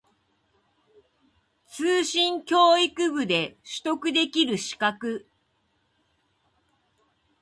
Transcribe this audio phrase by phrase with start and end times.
[1.71, 5.27] 通信教育部で取得できる資格